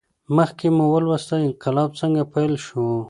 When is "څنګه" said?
2.01-2.21